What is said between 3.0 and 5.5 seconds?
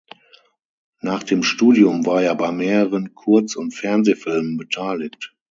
Kurz- und Fernsehfilmen beteiligt.